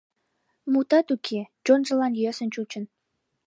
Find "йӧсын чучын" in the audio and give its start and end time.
2.21-2.83